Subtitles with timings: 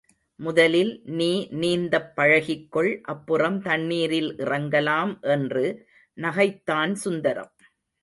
[0.39, 1.27] முதலில் நீ
[1.51, 5.65] நீந்தப் பழகிக்கொள் அப்புறம் தண்ணீரில் இறங்கலாம் என்று
[6.17, 7.53] நகைத்தான் சுந்தரம்.